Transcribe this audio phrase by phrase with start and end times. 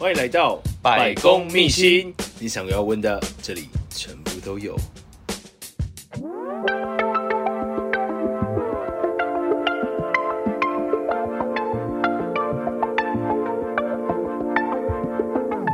[0.00, 4.74] 欢迎来到百公秘辛，你想要问的，这里全部都有。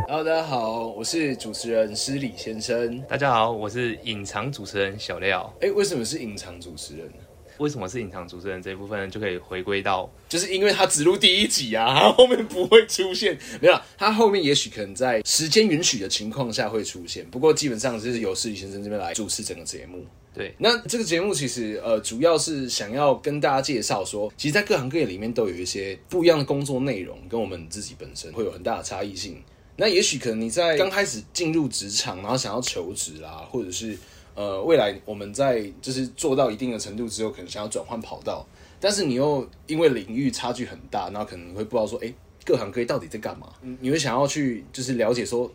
[0.08, 3.00] Hello，大家好，我是主持人施礼先生。
[3.02, 5.54] 大家好，我是隐藏主持人小廖。
[5.60, 7.25] 哎，为什么是隐藏主持人呢？
[7.58, 13.38] 为什么是隐藏主持人这一部分就可以回归到，就是因为他只录第一集啊，他 后面不会出现。
[13.60, 17.24] 没有，他后面也许可能在时间允许的情况下会出现。
[17.30, 20.04] 不过基本上就是由世宇先生这边来主持整个节目。
[20.34, 29.42] 对，那这个节目其实呃主要是想要跟大家介绍说，其实，在各行各业里面都有一些不一样的工作内容，跟我们自己本身会有很大的差异性。
[29.76, 33.96] 那也许可能你在刚开始进入职场，然后想要求职啦，或者是。
[34.36, 38.46] 呃，未来我们在就是做到一定的程度之后，可能想要转换跑道，
[38.78, 42.12] 但是你又因为领域差距很大，然后可能会不知道说，哎，
[42.44, 43.48] 各行各业到底在干嘛？
[43.80, 45.50] 你会想要去就是了解说，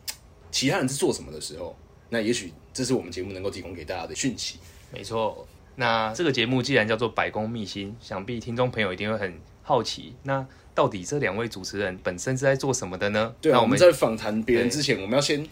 [0.50, 1.78] 其他人是做什么的时候，
[2.10, 4.58] 那也许这是我们节目能够提供给大家的讯息。
[4.92, 13.36] 没错，那这个节目既然叫做百工秘辛，想必听众朋友一定会很好奇，那到底这两位主持人本身是在做什么的呢？
[13.40, 15.48] 对啊，那我们在访谈别人之前，我们要先。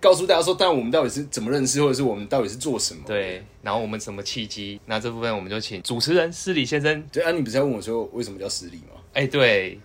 [0.00, 3.02] 告诉大家说，但我们到底是怎么认识，或者是我们到底是做什么？
[3.06, 4.80] 对，然后我们什么契机？
[4.86, 7.02] 那这部分我们就请主持人施礼先生。
[7.12, 9.00] 对啊，你不是要问我说为什么叫施礼吗？
[9.12, 9.78] 哎，对，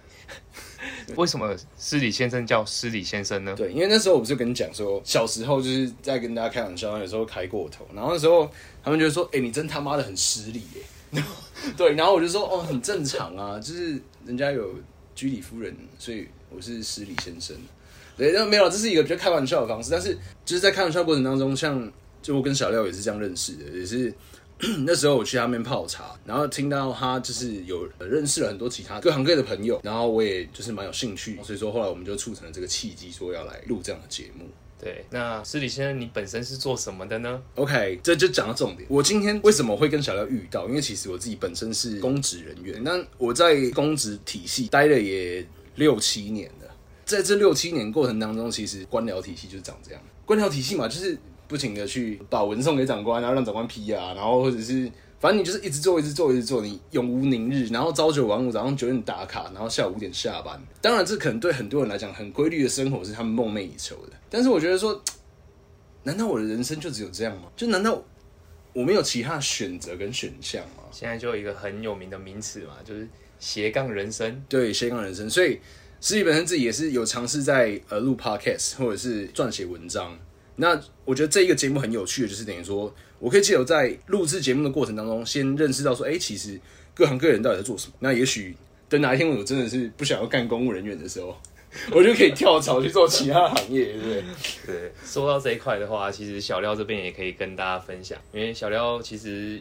[1.16, 3.54] 为什么施礼先生叫施礼先生呢？
[3.58, 8.50] 对，因为那时候我不是跟你讲说，小时候就是在跟大家开玩笑，有时候开过头，然后那时候
[8.84, 11.22] 他们就说，哎，你真他妈的很失礼耶。
[11.78, 14.76] 对，然后我就说，哦，很正常啊，就是人家有
[15.14, 17.56] 居里夫人，所以我是施礼先生。
[18.18, 19.90] 对，那没有，这是一个比较开玩笑的方式。
[19.92, 21.92] 但是就是在开玩笑过程当中，像
[22.22, 24.14] 就我跟小廖也是这样认识的，也是
[24.86, 34.46] 那时候我去他那边泡茶，然后听到他就是有认识了很多其他各行各业的朋友，然后我也就是蛮有兴趣，所以说后来我们就促成了这个契机，说要来录这样的节目。
[34.78, 38.86] 对，那施礼先生，你本身是做什么的呢？OK，这就讲到重点。
[38.90, 40.68] 我今天为什么会跟小廖遇到？
[40.68, 45.46] 因为其实我自己本身是公职人员，那我在公职体系待了也
[45.76, 46.65] 六七年了。
[47.06, 50.02] 在这六七年过程当中，其实官僚体系就是长这样。
[50.26, 51.16] 官僚体系嘛，就是
[51.48, 57.68] 不停的去把文送给长官，然后让长官批啊，然后或者是反正你就是一直做，一直做，一直做，你永无宁日。
[57.68, 60.60] 然后朝九晚五，早上九点打卡，然后下午五点下班。
[60.82, 64.14] 当然，这可能对很多人来讲，很规律的生活是他们梦寐以求的。
[64.28, 65.00] 但是我觉得说，
[66.02, 67.44] 难道我的人生就只有这样吗？
[67.56, 68.02] 就难道
[68.74, 70.84] 我没有其他选择跟选项吗？
[70.92, 74.44] 现在就有一个很有名的名词嘛，就是斜杠人生。
[74.50, 75.60] 对，斜杠人生，所以。
[76.06, 80.16] 失礼本身自己也是有尝试在呃录 podcast 或者是撰写文章。
[80.56, 86.62] 那我觉得这一个节目很有趣的，就是等于说我可以借由在录制节目的过程当中，先认识到说，哎、欸，其实
[86.94, 87.94] 各行各业人到底在做什么。
[87.98, 88.56] 那也许
[88.88, 91.36] 等哪一天我真的是不想要干公务人员的时候，
[91.92, 94.24] 我就可以跳槽去做其他行业，对不对？
[94.68, 94.92] 对。
[95.04, 99.60] 说到这一块的话，其实小廖这边也可以跟大家分享，因为小廖其实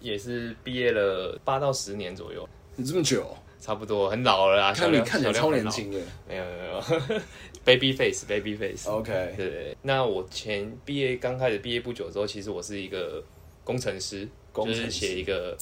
[0.00, 3.36] 也是毕业了八到十年左右，你这么久？
[3.60, 7.20] 差不多很老了啊，看你看起来超年轻的，没有没有，
[7.64, 9.36] baby face，baby face，OK，、okay.
[9.36, 13.22] 对，对，那我前毕业刚开始毕业不久之后，其实我是一个
[13.62, 14.80] 工程师，工程师。
[14.80, 15.56] 就是写一个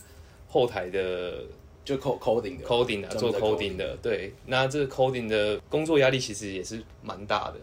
[0.46, 1.42] 后台的，
[1.84, 2.64] 就 coding 的。
[2.64, 7.56] coding 的，做 coding 的，对，那这个 coding 的工作压力其实也是蛮大的，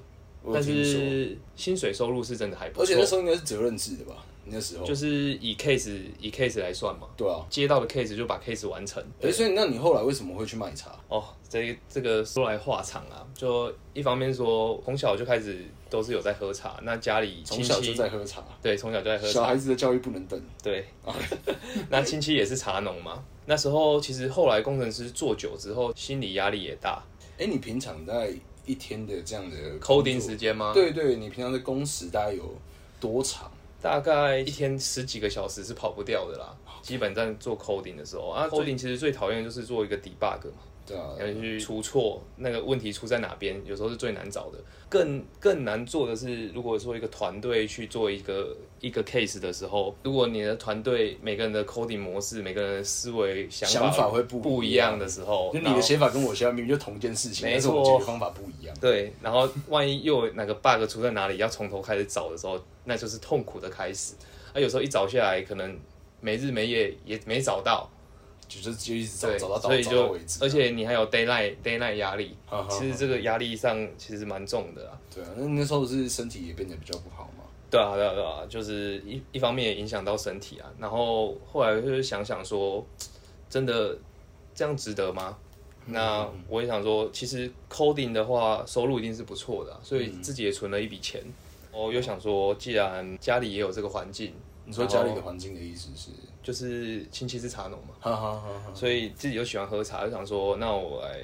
[0.53, 4.23] 但是薪水收入是真的还不错，而且那时候应该是责任制的吧。
[4.47, 9.01] 那时候就是以 case 以 case 来算嘛，对啊，接到的 case 就把 case 完成。
[9.21, 10.91] 哎、欸，所以那你后来为什么会去卖茶？
[11.07, 19.33] 哦，这这个说来话长啊，就一方面说从小就开始都是有在喝茶，那家里从小就在喝茶，对，从小就在喝茶。
[19.33, 20.85] 小孩子的教育不能等，对。
[21.89, 27.03] 那亲戚也是茶农嘛，那时候其实后来工程师做久之后，心理压力也大。
[27.37, 28.31] 哎、欸，你平常在
[28.65, 30.71] 一天的这样的 coding 时间吗？
[30.73, 32.55] 对，对对，你平常的工时大概有
[32.99, 33.51] 多长？
[33.85, 36.57] 大概一天十几个小时是跑不掉的啦。
[36.81, 38.29] 基本在做 coding 的时候。
[38.29, 38.75] 啊，coding。
[38.75, 44.59] 其实最讨厌就是做一个 debug 嘛，对啊，要去出错，那个问题出在哪边，有时候是最难找的。
[44.87, 58.75] 更更难做的是，如果说一个团队去做一个一个 case 的时候，如果你的团队每个人的 coding 模式、每个人的思维想法，会不不一样的时候，就你的写法跟我写法明明就同一件事情，没错，解决方法不一样。
[58.79, 62.59] 对，然后万一又有哪个 bug 出在哪里，要从头开始找的时候。
[62.87, 64.13] 那就是痛苦的开始，
[64.53, 65.75] 啊，有时候一找下来，可能
[66.21, 67.89] 没日没夜也没找到，
[68.47, 72.35] 就是就一直找，找到所以就找到为止，而且你还有 deadline deadline 压力，
[72.69, 74.97] 其实这个压力上其实蛮重的啊。
[75.13, 77.43] 对啊，那那时候是身体也变得比较不好嘛。
[77.69, 80.71] 对啊，对啊，对啊，就是一一方面也影响到身体啊。
[80.79, 82.85] 然后后来就是想想说，
[83.49, 83.97] 真的
[84.53, 85.37] 这样值得吗？
[85.87, 91.21] 那我也想说，其实 coding 的话，收入一定是不错的，啊，所以自己也存了一笔钱。
[91.75, 94.33] 我又想说，既然家里也有这个环境，
[94.65, 96.09] 你说家里的环境的意思是，
[96.41, 98.41] 就是亲戚是茶农嘛，
[98.73, 101.19] 所以自己又喜欢喝茶，就想说，那我来，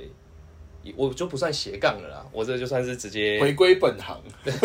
[0.96, 4.22] 我就不算斜杠了啦，我这就算是直接回归本行，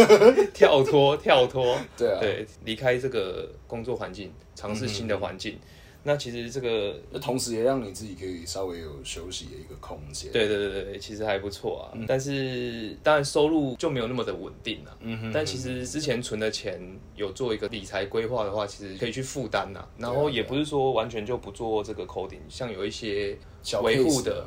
[0.52, 5.54] 跳脱跳脱，对啊，对，离开这个工作环境，尝试新的环境。
[5.54, 5.60] 嗯
[6.06, 10.30] 那其实这个，那同时也让你自己可以稍微有休息的一个空间。
[10.30, 11.90] 对对对对，其实还不错啊。
[11.98, 14.96] 嗯、但是当然收入就没有那么的稳定了。
[15.00, 15.32] 嗯哼。
[15.34, 16.80] 但其实之前存的钱
[17.16, 19.84] 有做一个理财规划的话，其实可以去负担呐。
[19.98, 23.36] 然后也不是说完全就不做这个 coding，像有一些
[23.82, 24.46] 维护的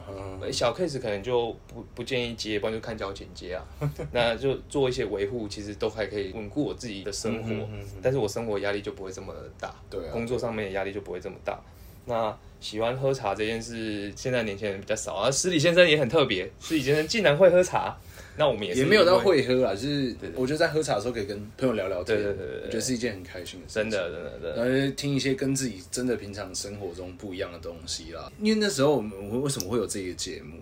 [0.52, 3.66] 小 case 可能就不不建议接，不然就看交剪接啊。
[4.12, 7.68] 那就做一些维护，其实都还可以稳固我自己的生活。
[8.02, 9.76] 但是我生活压力就不会这么大。
[9.90, 10.00] 对。
[10.12, 11.60] 工作上面的压力就不会这么大。
[12.10, 15.32] 那喜欢喝茶这件事，现在年轻人比较少啊。
[15.32, 17.96] 施礼先生也很特别，施礼先生竟然会喝茶。
[18.36, 23.76] 那我们也是也没有到会喝啊，就是我觉得在喝茶的时候可以跟朋友聊聊天，对对对对，我觉得是一件很开心的事。
[23.76, 28.32] 真的真的真的，然后听一些跟自己真的平常生活中不一样的东西啦。
[28.42, 30.58] 因为那时候我们我们为什么会有这个节目？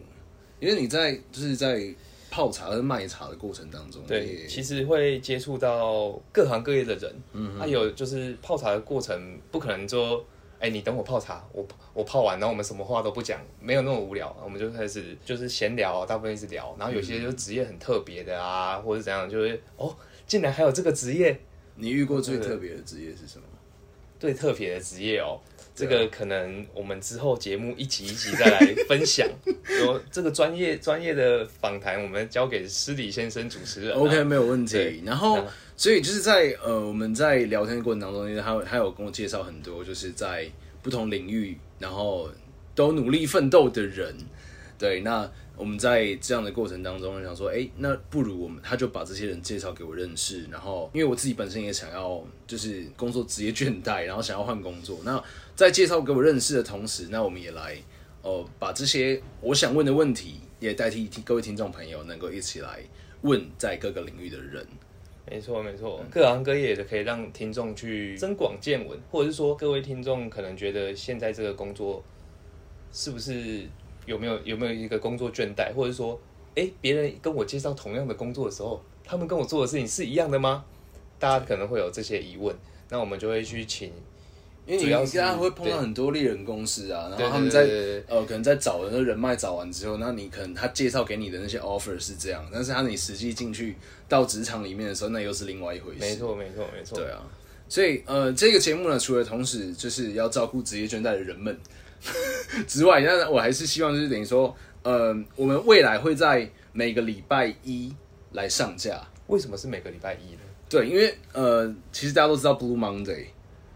[0.60, 1.84] 因为你在就是在
[2.32, 7.16] 泡茶和卖茶的过程当中，对，其实会接触到各行各业的人。
[7.34, 10.26] 嗯，还有就是泡茶的过程，不可能说。
[10.60, 19.96] 哎，你等我泡茶，我我泡完，然后我们什么话都不讲，没有那么无聊，我们就开始就是闲聊，大部分一直聊，然后有些就职业很特别的啊，嗯、或者怎样，就是哦，
[20.26, 21.40] 竟然还有这个职业，
[21.76, 23.44] 你遇过最特别的职业是什么？
[24.20, 25.40] 最特别的职业哦，
[25.78, 29.26] 这个可能我们之后节目一集一集再来分享。
[29.64, 33.94] 说这个专业专业的访谈，我们交给施礼先生主持人。
[33.94, 35.02] OK，没有问题。
[35.06, 35.40] 然后。
[35.80, 40.50] 所以就是在呃，我们在聊天的过程当中，他他有跟我介绍很多，就是在
[40.82, 42.32] 不同领域，然后
[42.74, 44.16] 都努力奋斗的人。
[44.80, 50.46] 对，那我们在这样的过程当中，想说，哎，那不如我们，他就把这些人介绍给我认识。
[50.52, 55.00] 然后，因为我自己本身也想要，就是工作职业倦怠，然后想要换工作。
[55.04, 55.22] 那
[55.56, 57.76] 在介绍给我认识的同时，那我们也来
[58.22, 62.82] 哦、把这些我想问的问题，也代替各位听众朋友能够一起来
[63.22, 64.68] 问在各个领域的人。
[65.30, 72.04] 没错，没错，各行各业的可以让听众去增广见闻，或者是说，各位听众可能觉得现在这个工作
[72.92, 73.66] 是不是
[74.08, 76.20] 有没有有没有一个工作倦怠，或者说，
[76.56, 80.66] 哎，别人跟我介绍同样的工作的时候，他们跟我做的事情是一样的吗？
[81.20, 82.56] 大家可能会有这些疑问，
[82.90, 83.92] 那我们就会去请。
[84.66, 87.62] 因为你现在会碰到很多猎人公司啊，然后他们在
[88.06, 93.78] 呃可能在找人的人脉找完之后，那你可能他介绍给你的那些 offer 是这样，但是他你实际进去
[94.10, 96.00] 到职场里面的时候，那又是另外一回事。
[96.02, 96.98] 没错，没错，没错。
[96.98, 97.24] 对啊，
[97.70, 101.58] 所以呃这个节目呢，除了同时就是要照顾职业倦怠的人们
[102.68, 107.94] 之外，那我还是希望就是等于说，呃我们未来会在每个礼拜一
[108.32, 109.02] 来上架。
[109.28, 110.40] 为什么是每个礼拜一呢？
[110.70, 113.26] 对，因为呃其实大家都知道 Blue Monday。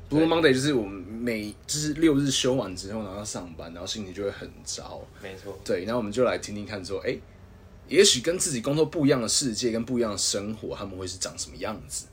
[0.10, 5.02] Blue Monday 就是我们每就是六日休完之后，然后上班，然后心情就会很糟。
[5.24, 7.18] 没错，对，然后我们就来听听看，说，哎，
[7.88, 12.08] 也许跟自己工作不一样的世界，跟不一样的生活，他们会是长什么样子？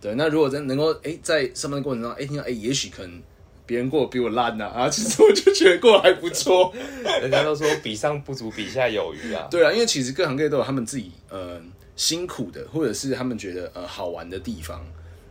[0.00, 3.22] 对，那如果真能够，哎，在上班的过程中，哎，听到，哎，也许可能
[3.66, 6.72] 别人过得比我烂呐，啊， 其实我就觉得过得还不错。
[7.20, 9.48] 人家都说比上不足，比下有余啊。
[9.50, 11.60] 对啊，因为其实各行各业都有他们自己呃
[11.96, 14.84] 辛苦的，或者是他们觉得呃好玩的地方。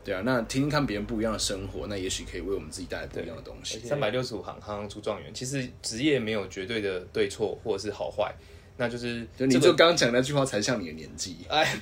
[0.04, 3.80] 对啊，那听听看别人不一样的生活，那也许可以为我们自己带来不一样的东西。
[3.80, 5.32] 三百六十五行，行行出状元。
[5.34, 8.32] 其实职业没有绝对的对错或者是好坏，
[8.78, 11.76] 那就是就你就刚刚讲那句话才像你的年纪， 哎，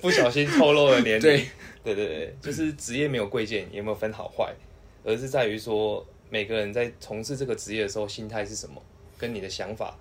[0.00, 1.20] 不小心透露了年龄。
[1.20, 1.46] 对
[1.82, 4.54] 对对对，就是职业没有贵贱，也没有分好坏，
[5.04, 8.82] 而是在于说每个人在从事这个职业的时候心态是什么，
[9.18, 9.96] 跟你的想法，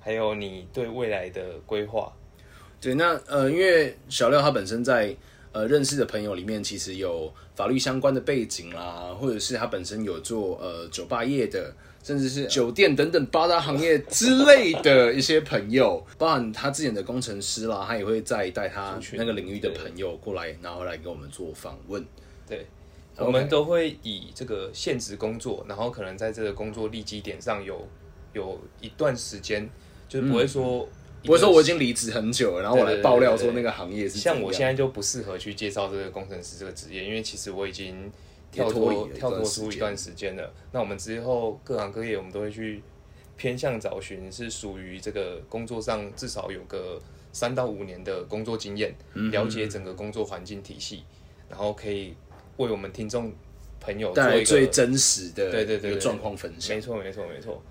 [0.00, 2.12] 还有你对未来的规划。
[2.80, 5.16] 对，那呃，因为小廖他本身在。
[5.54, 11.70] 呃，认识的朋友里面其实有法律相关的背景啦，或者是他本身有做呃酒吧业的，
[12.02, 22.02] 甚至是酒店等等八大行业之类的一些朋友，包含他之前的工程师啦，他也会再带他那个领域的朋友过来，然后来跟我们做访问。
[22.48, 22.66] 对.
[23.18, 27.86] 我们都会以这个现职工作，然后可能在这个工作立基点上有
[28.32, 29.68] 有一段时间，
[30.08, 30.84] 就是不会说。
[30.84, 30.88] 嗯
[31.24, 38.10] 不会说我已经离职很久了，然后我来爆料说那个行业是像我现在就不适合去介绍这个工程师这个职业，因为其实我已经
[38.50, 40.52] 跳脱跳脱出一段时间了。
[40.72, 42.82] 那我们之后各行各业，我们都会去
[43.36, 47.00] 偏向找寻是属于这个工作上至少有个
[47.32, 48.92] 三到五年的工作经验，
[49.30, 51.04] 了解整个工作环境体系，
[51.48, 52.16] 然后可以
[52.62, 53.32] 为我们听众
[53.80, 56.74] 朋友带来最真实的对对对状况分享。
[56.76, 57.62] 没错没错没错。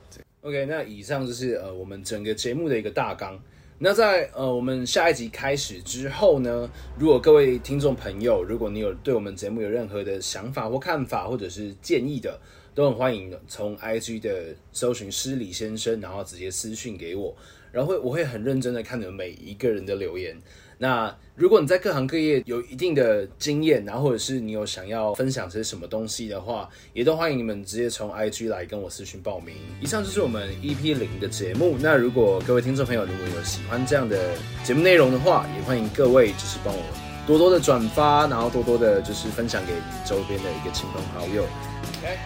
[0.41, 3.41] OK，那以上就是呃我们整个节目的一个大纲。
[3.83, 6.69] 那在呃我们下一集开始之后呢，
[6.99, 12.39] 如果各位听众朋友，如果你有对我们节目有任何的想法或看法，或者是建议的，
[12.75, 17.35] 都很欢迎从 IG 的搜寻失礼先生，然后直接私讯给我，
[17.71, 20.39] 然后会我会很认真的看你们每一个人的留言。
[20.81, 29.53] 那如果你在各行各业有一定的经验，然后或者是你有想要分享些什么东西的话，也都欢迎你们直接从 IG 来跟我私讯报名。
[29.79, 31.77] 以上就是我们 EP 零的节目。
[31.79, 34.33] 那如果各位听众朋友如果有喜欢这样的
[34.63, 36.81] 节目内容的话，也欢迎各位就是帮我
[37.27, 39.73] 多多的转发，然后多多的就是分享给
[40.03, 41.43] 周边的一个亲朋好友。
[41.43, 42.17] OK，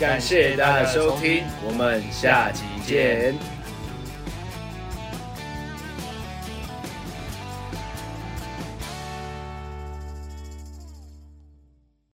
[0.00, 3.59] 感谢大家的收听，我们下集见。